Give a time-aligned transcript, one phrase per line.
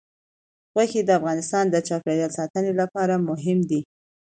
[0.73, 3.81] غوښې د افغانستان د چاپیریال ساتنې لپاره مهم دي.